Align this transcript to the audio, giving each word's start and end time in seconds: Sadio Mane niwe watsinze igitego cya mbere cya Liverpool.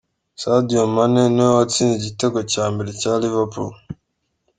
Sadio 0.41 0.81
Mane 0.95 1.23
niwe 1.35 1.51
watsinze 1.57 1.93
igitego 1.97 2.39
cya 2.51 2.65
mbere 2.71 2.89
cya 3.01 3.13
Liverpool. 3.21 3.73